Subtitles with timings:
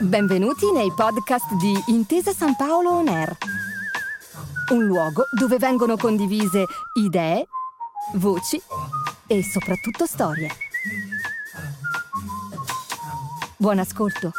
[0.00, 3.36] Benvenuti nei podcast di Intesa San Paolo On Air,
[4.72, 7.46] un luogo dove vengono condivise idee,
[8.14, 8.60] voci
[9.26, 10.48] e soprattutto storie.
[13.56, 14.32] Buon ascolto.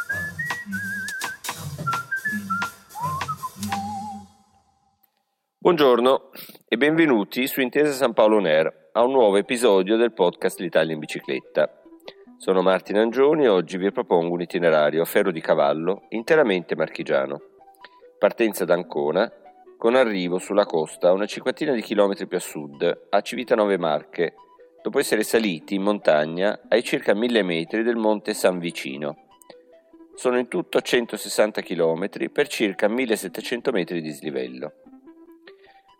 [5.58, 6.30] Buongiorno
[6.68, 10.92] e benvenuti su Intesa San Paolo On Air a un nuovo episodio del podcast L'Italia
[10.92, 11.81] in bicicletta.
[12.42, 17.40] Sono Martin Angioni e oggi vi propongo un itinerario a ferro di cavallo interamente marchigiano.
[18.18, 19.30] Partenza da Ancona,
[19.78, 24.34] con arrivo sulla costa una cinquantina di chilometri più a sud, a Civitanove Marche,
[24.82, 29.18] dopo essere saliti in montagna ai circa mille metri del monte San Vicino.
[30.16, 34.72] Sono in tutto 160 chilometri per circa 1700 metri di slivello.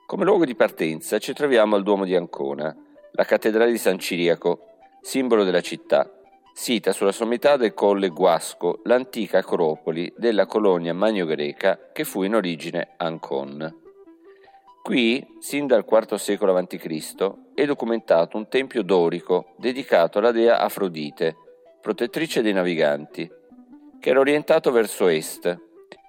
[0.07, 2.77] Come luogo di partenza ci troviamo al Duomo di Ancona,
[3.13, 4.67] la cattedrale di San Ciriaco,
[5.01, 6.17] simbolo della città,
[6.53, 12.91] sita sulla sommità del colle Guasco, l'antica acropoli della colonia magno-greca che fu in origine
[12.97, 13.81] Ancon.
[14.83, 21.37] Qui, sin dal IV secolo a.C., è documentato un tempio dorico dedicato alla dea Afrodite,
[21.81, 23.31] protettrice dei naviganti,
[24.01, 25.61] che era orientato verso est,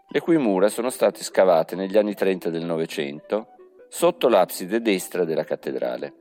[0.08, 3.48] le cui mura sono state scavate negli anni 30 del Novecento
[3.90, 6.14] sotto l'abside destra della cattedrale.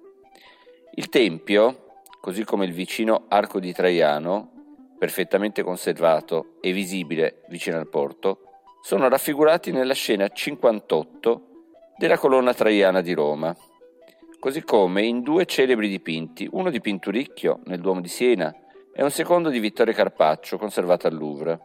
[0.94, 1.91] Il tempio,
[2.22, 4.50] così come il vicino Arco di Traiano,
[4.96, 8.42] perfettamente conservato e visibile vicino al porto,
[8.80, 11.46] sono raffigurati nella scena 58
[11.98, 13.52] della colonna traiana di Roma,
[14.38, 18.54] così come in due celebri dipinti, uno di Pinturicchio nel Duomo di Siena
[18.94, 21.60] e un secondo di Vittorio Carpaccio conservato al Louvre.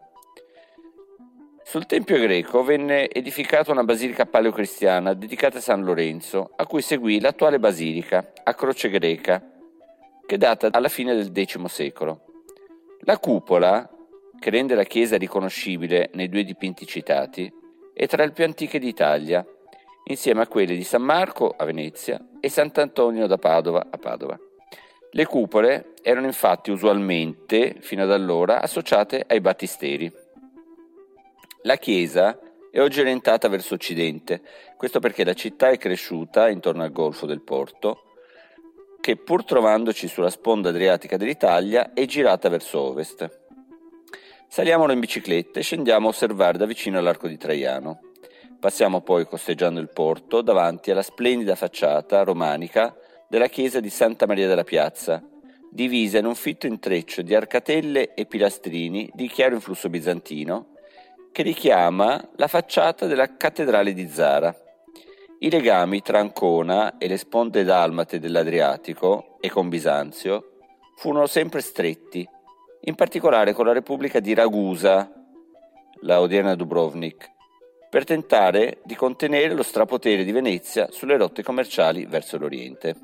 [1.64, 7.20] Sul Tempio greco venne edificata una basilica paleocristiana dedicata a San Lorenzo, a cui seguì
[7.20, 9.52] l'attuale basilica, a croce greca,
[10.28, 12.26] che data alla fine del X secolo.
[13.06, 13.90] La cupola,
[14.38, 17.52] che rende la chiesa riconoscibile nei due dipinti citati,
[17.94, 19.44] è tra le più antiche d'Italia,
[20.08, 24.38] insieme a quelle di San Marco a Venezia e Sant'Antonio da Padova a Padova.
[25.12, 30.12] Le cupole erano infatti usualmente, fino ad allora, associate ai battisteri.
[31.62, 32.38] La chiesa
[32.70, 34.42] è oggi orientata verso occidente,
[34.76, 38.02] questo perché la città è cresciuta intorno al golfo del porto
[39.00, 43.46] che pur trovandoci sulla sponda adriatica dell'Italia è girata verso ovest.
[44.48, 48.00] Saliamolo in bicicletta e scendiamo a osservare da vicino l'arco di Traiano.
[48.60, 52.96] Passiamo poi, costeggiando il porto, davanti alla splendida facciata romanica
[53.28, 55.22] della chiesa di Santa Maria della Piazza,
[55.70, 60.70] divisa in un fitto intreccio di arcatelle e pilastrini di chiaro influsso bizantino,
[61.32, 64.56] che richiama la facciata della cattedrale di Zara.
[65.40, 70.54] I legami tra Ancona e le sponde dalmate dell'Adriatico e con Bisanzio
[70.96, 72.28] furono sempre stretti,
[72.82, 75.12] in particolare con la Repubblica di Ragusa,
[76.02, 77.30] la odierna Dubrovnik,
[77.88, 82.96] per tentare di contenere lo strapotere di Venezia sulle rotte commerciali verso l'Oriente.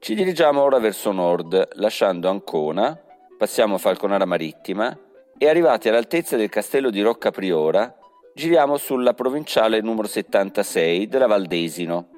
[0.00, 2.98] Ci dirigiamo ora verso nord, lasciando Ancona,
[3.36, 4.98] passiamo Falconara Marittima
[5.36, 7.94] e arrivati all'altezza del castello di Rocca Priora,
[8.34, 12.08] giriamo sulla provinciale numero 76 della Valdesino,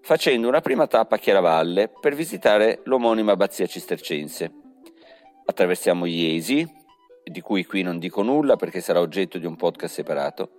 [0.00, 4.52] facendo una prima tappa a Chiaravalle per visitare l'omonima abbazia cistercense.
[5.44, 6.66] Attraversiamo Iesi,
[7.24, 10.50] di cui qui non dico nulla perché sarà oggetto di un podcast separato.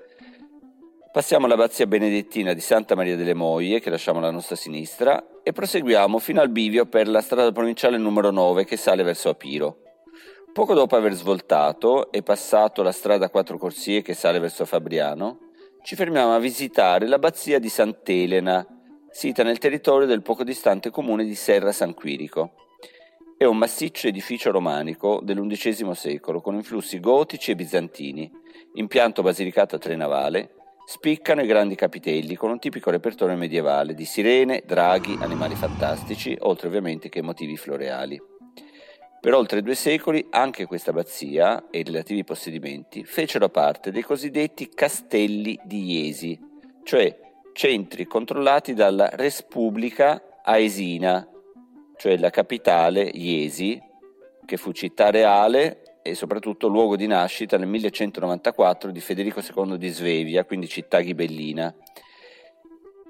[1.12, 6.19] Passiamo all'abbazia benedettina di Santa Maria delle Moie, che lasciamo alla nostra sinistra, e proseguiamo
[6.19, 9.86] fino al bivio per la strada provinciale numero 9 che sale verso Apiro.
[10.53, 15.40] Poco dopo aver svoltato e passato la strada a quattro corsie che sale verso Fabriano,
[15.84, 18.66] ci fermiamo a visitare l'abbazia di Sant'Elena,
[19.09, 22.53] sita nel territorio del poco distante comune di Serra San Quirico.
[23.38, 28.29] È un massiccio edificio romanico dell'undicesimo secolo con influssi gotici e bizantini,
[28.74, 34.06] impianto basilicata a tre navale, spiccano i grandi capitelli con un tipico repertorio medievale di
[34.06, 38.19] sirene, draghi, animali fantastici, oltre ovviamente che motivi floreali.
[39.27, 44.69] Per oltre due secoli anche questa abbazia e i relativi possedimenti fecero parte dei cosiddetti
[44.69, 46.40] castelli di Iesi,
[46.84, 47.13] cioè
[47.52, 51.28] centri controllati dalla Respubblica Aesina,
[51.97, 53.78] cioè la capitale Iesi,
[54.46, 59.90] che fu città reale e soprattutto luogo di nascita nel 1194 di Federico II di
[59.90, 61.75] Svevia, quindi città ghibellina.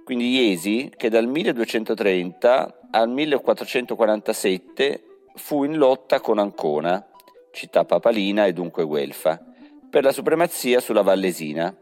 [0.04, 5.07] Quindi Iesi, che dal 1230 al 1447
[5.38, 7.06] fu in lotta con Ancona,
[7.52, 9.40] città papalina e dunque guelfa,
[9.90, 11.74] per la supremazia sulla Vallesina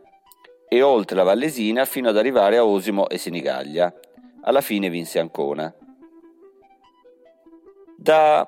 [0.68, 3.94] e oltre la Vallesina fino ad arrivare a Osimo e Senigallia.
[4.44, 5.74] Alla fine vinse Ancona.
[7.98, 8.48] Da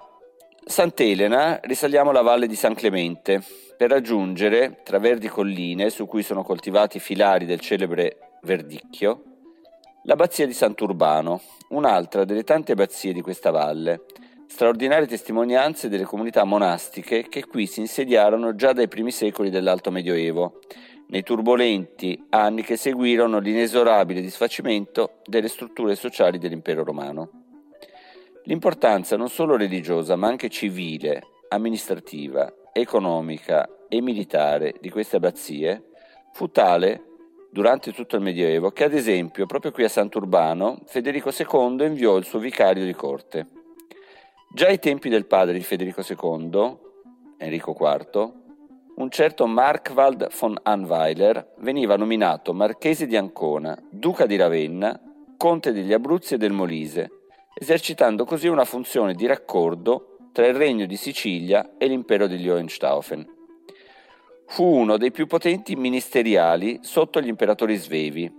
[0.64, 3.42] Sant'Elena risaliamo la valle di San Clemente
[3.78, 9.24] per raggiungere, tra verdi colline su cui sono coltivati i filari del celebre verdicchio,
[10.04, 14.06] l'abbazia di Sant'Urbano, un'altra delle tante abbazie di questa valle,
[14.48, 20.62] straordinarie testimonianze delle comunità monastiche che qui si insediarono già dai primi secoli dell'Alto Medioevo,
[21.10, 27.30] nei turbolenti anni che seguirono l'inesorabile disfacimento delle strutture sociali dell'impero romano.
[28.44, 35.90] L'importanza non solo religiosa ma anche civile, amministrativa, economica e militare di queste abbazie
[36.32, 37.04] fu tale
[37.50, 42.26] durante tutto il Medioevo che ad esempio proprio qui a Sant'Urbano Federico II inviò il
[42.26, 43.57] suo vicario di corte.
[44.50, 46.78] Già ai tempi del padre di Federico II,
[47.38, 48.34] Enrico IV,
[48.96, 55.00] un certo Markwald von Anweiler veniva nominato marchese di Ancona, duca di Ravenna,
[55.36, 57.12] conte degli Abruzzi e del Molise,
[57.54, 63.28] esercitando così una funzione di raccordo tra il regno di Sicilia e l'impero degli Hohenstaufen.
[64.48, 68.34] Fu uno dei più potenti ministeriali sotto gli imperatori svevi.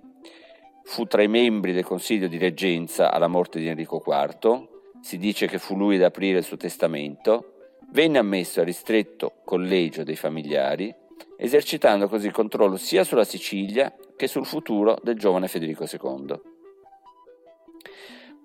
[0.84, 5.47] Fu tra i membri del consiglio di reggenza alla morte di Enrico IV, si dice
[5.47, 10.95] che fu lui ad aprire il suo testamento, venne ammesso al ristretto collegio dei familiari,
[11.37, 16.41] esercitando così il controllo sia sulla Sicilia che sul futuro del giovane Federico II.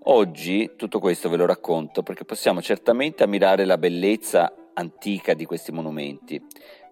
[0.06, 5.72] Oggi tutto questo ve lo racconto perché possiamo certamente ammirare la bellezza antica di questi
[5.72, 6.42] monumenti,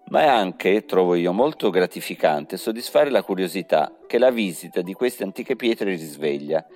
[0.08, 5.24] ma è anche, trovo io, molto gratificante soddisfare la curiosità che la visita di queste
[5.24, 6.66] antiche pietre risveglia,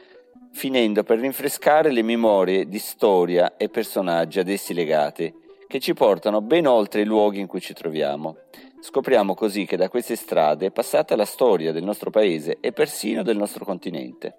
[0.57, 5.31] finendo per rinfrescare le memorie di storia e personaggi ad essi legati,
[5.69, 8.37] che ci portano ben oltre i luoghi in cui ci troviamo.
[8.81, 13.23] Scopriamo così che da queste strade è passata la storia del nostro paese e persino
[13.23, 14.35] del nostro continente.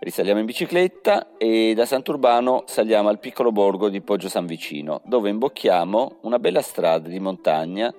[0.00, 5.30] Risaliamo in bicicletta e da Sant'Urbano saliamo al piccolo borgo di Poggio San Vicino, dove
[5.30, 7.90] imbocchiamo una bella strada di montagna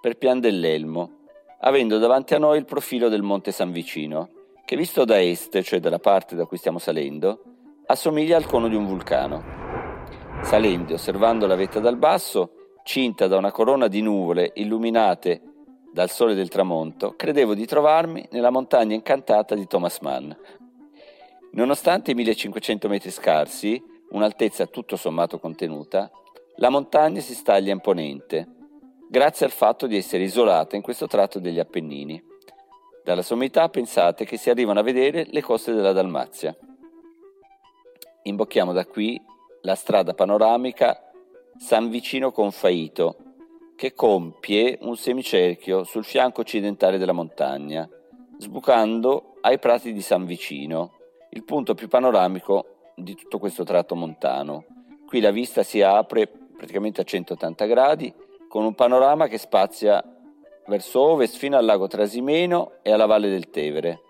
[0.00, 1.18] per Pian dell'Elmo,
[1.60, 5.80] avendo davanti a noi il profilo del Monte San Vicino, che visto da est, cioè
[5.80, 7.42] dalla parte da cui stiamo salendo,
[7.86, 9.42] assomiglia al cono di un vulcano.
[10.42, 12.52] Salendo e osservando la vetta dal basso,
[12.84, 15.42] cinta da una corona di nuvole illuminate
[15.92, 20.30] dal sole del tramonto, credevo di trovarmi nella montagna incantata di Thomas Mann.
[21.52, 26.10] Nonostante i 1500 metri scarsi, un'altezza tutto sommato contenuta,
[26.56, 28.46] la montagna si staglia imponente,
[29.08, 32.30] grazie al fatto di essere isolata in questo tratto degli Appennini.
[33.04, 36.56] Dalla sommità pensate che si arrivano a vedere le coste della Dalmazia.
[38.22, 39.20] Imbocchiamo da qui
[39.62, 41.10] la strada panoramica
[41.58, 43.16] San Vicino Confaito,
[43.74, 47.88] che compie un semicerchio sul fianco occidentale della montagna,
[48.38, 50.92] sbucando ai prati di San Vicino,
[51.30, 54.64] il punto più panoramico di tutto questo tratto montano.
[55.06, 58.14] Qui la vista si apre praticamente a 180 gradi
[58.48, 60.02] con un panorama che spazia
[60.66, 64.00] verso ovest fino al lago Trasimeno e alla valle del Tevere,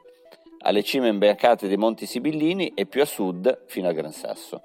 [0.61, 4.63] alle cime imbiancate dei Monti Sibillini e più a sud fino al Gran Sasso.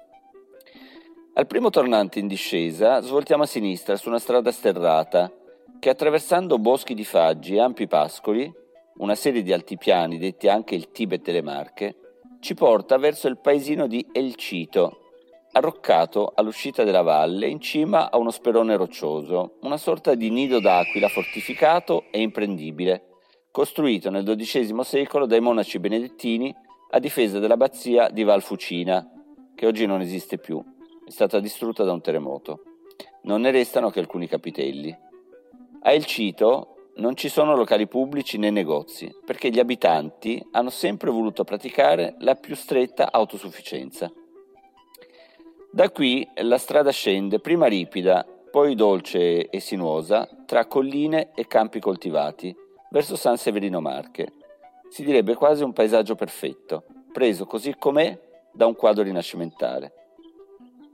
[1.34, 5.32] Al primo tornante in discesa svoltiamo a sinistra su una strada sterrata
[5.78, 8.52] che attraversando boschi di faggi e ampi pascoli,
[8.96, 11.96] una serie di altipiani detti anche il Tibet delle Marche,
[12.40, 15.07] ci porta verso il paesino di El Cito,
[15.58, 21.08] arroccato all'uscita della valle in cima a uno sperone roccioso, una sorta di nido d'aquila
[21.08, 23.08] fortificato e imprendibile,
[23.50, 26.54] costruito nel XII secolo dai monaci benedettini
[26.90, 29.06] a difesa dell'abbazia di Valfucina,
[29.54, 30.62] che oggi non esiste più,
[31.04, 32.62] è stata distrutta da un terremoto.
[33.22, 34.96] Non ne restano che alcuni capitelli.
[35.82, 41.10] A El Cito non ci sono locali pubblici né negozi, perché gli abitanti hanno sempre
[41.10, 44.10] voluto praticare la più stretta autosufficienza.
[45.70, 51.78] Da qui la strada scende prima ripida, poi dolce e sinuosa, tra colline e campi
[51.78, 52.56] coltivati,
[52.90, 54.32] verso San Severino Marche.
[54.88, 58.18] Si direbbe quasi un paesaggio perfetto, preso così com'è
[58.50, 59.92] da un quadro rinascimentale.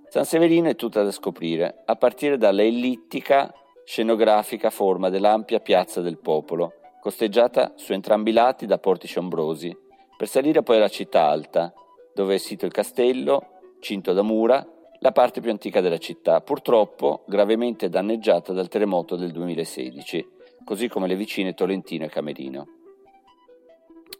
[0.09, 3.54] San Severino è tutta da scoprire, a partire dalla ellittica
[3.85, 9.76] scenografica forma dell'ampia piazza del popolo, costeggiata su entrambi i lati da portici ombrosi,
[10.16, 11.73] per salire poi alla città alta,
[12.12, 13.53] dove è sito il castello,
[13.84, 14.66] cinto da mura,
[15.00, 20.26] la parte più antica della città, purtroppo gravemente danneggiata dal terremoto del 2016,
[20.64, 22.66] così come le vicine Tolentino e Camerino.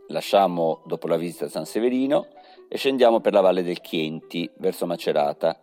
[0.09, 2.26] Lasciamo, dopo la visita a San Severino,
[2.68, 5.59] e scendiamo per la valle del Chienti, verso Macerata,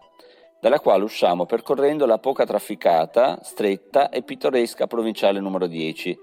[0.60, 6.20] dalla quale usciamo percorrendo la poca trafficata, stretta e pittoresca provinciale numero 10,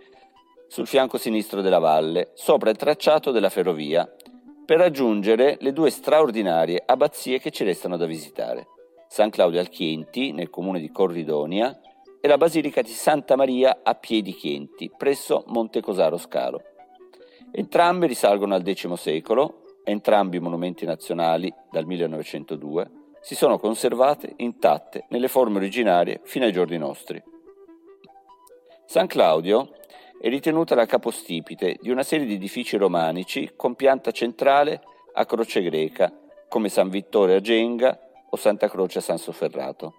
[0.66, 4.12] sul fianco sinistro della valle, sopra il tracciato della ferrovia,
[4.68, 8.66] per raggiungere le due straordinarie abbazie che ci restano da visitare.
[9.08, 11.80] San Claudio al Chienti, nel comune di Corridonia,
[12.20, 16.60] e la Basilica di Santa Maria a Piedi Chienti, presso Montecosaro Scalo.
[17.50, 22.90] Entrambe risalgono al X secolo, entrambi monumenti nazionali dal 1902,
[23.22, 27.22] si sono conservate intatte nelle forme originarie fino ai giorni nostri.
[28.84, 29.70] San Claudio
[30.20, 34.82] è ritenuta la capostipite di una serie di edifici romanici con pianta centrale
[35.14, 36.12] a croce greca,
[36.48, 37.98] come San Vittore a Genga
[38.30, 39.94] o Santa Croce a San Sofferrato,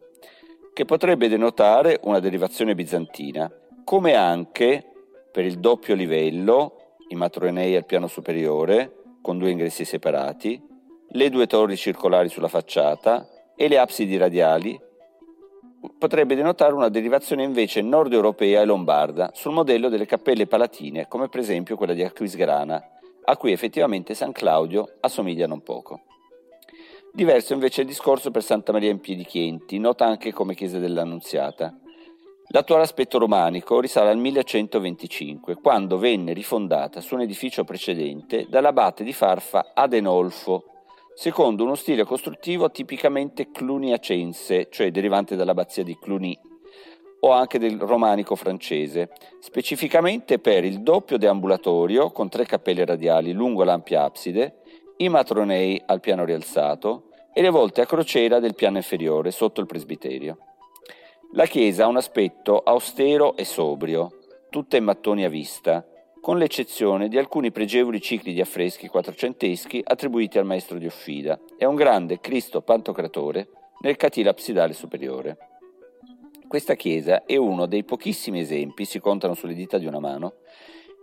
[0.73, 3.51] che potrebbe denotare una derivazione bizantina,
[3.83, 4.85] come anche
[5.31, 10.61] per il doppio livello, i matronei al piano superiore, con due ingressi separati,
[11.11, 14.79] le due torri circolari sulla facciata e le absidi radiali,
[15.99, 21.27] potrebbe denotare una derivazione invece nord europea e lombarda sul modello delle cappelle palatine, come
[21.27, 22.83] per esempio quella di Aquisgrana,
[23.25, 26.03] a cui effettivamente San Claudio assomiglia non poco.
[27.11, 31.77] Diverso invece il discorso per Santa Maria in Piedichienti, nota anche come chiesa dell'Annunziata.
[32.51, 39.11] L'attuale aspetto romanico risale al 1125, quando venne rifondata su un edificio precedente dall'abate di
[39.11, 40.63] Farfa Adenolfo,
[41.13, 46.37] secondo uno stile costruttivo tipicamente cluniacense, cioè derivante dall'abbazia di Cluny,
[47.21, 53.63] o anche del romanico francese, specificamente per il doppio deambulatorio con tre cappelle radiali lungo
[53.63, 54.61] l'ampia abside
[54.97, 59.67] i matronei al piano rialzato e le volte a crociera del piano inferiore sotto il
[59.67, 60.37] presbiterio.
[61.33, 64.11] La chiesa ha un aspetto austero e sobrio,
[64.49, 65.85] tutta in mattoni a vista,
[66.21, 71.65] con l'eccezione di alcuni pregevoli cicli di affreschi quattrocenteschi attribuiti al maestro di Offida e
[71.65, 73.47] a un grande Cristo Pantocratore
[73.81, 75.37] nel catile absidale superiore.
[76.47, 80.33] Questa chiesa è uno dei pochissimi esempi, si contano sulle dita di una mano,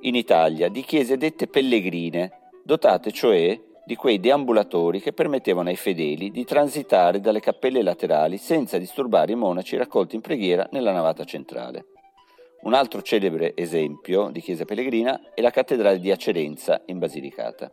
[0.00, 6.30] in Italia di chiese dette pellegrine, dotate cioè di quei deambulatori che permettevano ai fedeli
[6.32, 11.86] di transitare dalle cappelle laterali senza disturbare i monaci raccolti in preghiera nella navata centrale.
[12.66, 17.70] Un altro celebre esempio di chiesa pellegrina è la cattedrale di Acerenza in Basilicata.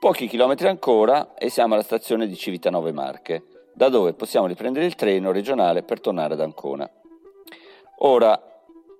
[0.00, 3.42] Pochi chilometri ancora e siamo alla stazione di Civitanove Marche,
[3.74, 6.90] da dove possiamo riprendere il treno regionale per tornare ad Ancona.
[7.98, 8.40] Ora,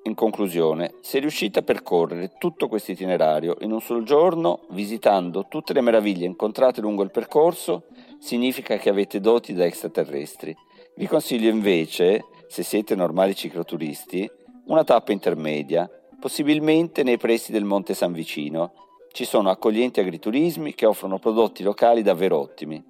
[0.03, 5.73] in conclusione, se riuscite a percorrere tutto questo itinerario in un solo giorno, visitando tutte
[5.73, 7.85] le meraviglie incontrate lungo il percorso,
[8.19, 10.55] significa che avete doti da extraterrestri.
[10.97, 14.31] Vi consiglio invece, se siete normali cicloturisti,
[14.67, 18.73] una tappa intermedia, possibilmente nei pressi del Monte San Vicino.
[19.13, 22.83] Ci sono accoglienti agriturismi che offrono prodotti locali davvero ottimi.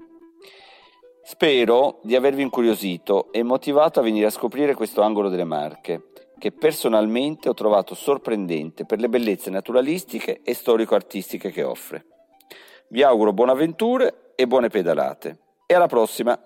[1.22, 6.52] Spero di avervi incuriosito e motivato a venire a scoprire questo angolo delle Marche che
[6.52, 12.04] personalmente ho trovato sorprendente per le bellezze naturalistiche e storico-artistiche che offre.
[12.88, 15.38] Vi auguro buone avventure e buone pedalate.
[15.66, 16.45] E alla prossima!